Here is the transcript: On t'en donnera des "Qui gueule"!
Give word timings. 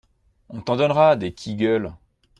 On 0.49 0.61
t'en 0.61 0.77
donnera 0.77 1.15
des 1.15 1.31
"Qui 1.31 1.53
gueule"! 1.53 1.93